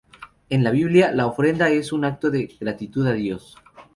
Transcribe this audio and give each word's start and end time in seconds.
En 0.49 0.63
la 0.63 0.71
Biblia, 0.71 1.11
la 1.11 1.27
ofrenda 1.27 1.69
es 1.69 1.93
un 1.93 2.05
acto 2.05 2.31
de 2.31 2.47
gratitud 2.59 3.05
a 3.05 3.13
Dios. 3.13 3.55